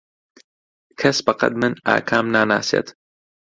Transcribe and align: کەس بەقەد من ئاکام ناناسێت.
کەس 0.99 1.17
بەقەد 1.25 1.53
من 1.61 1.73
ئاکام 1.87 2.25
ناناسێت. 2.35 2.87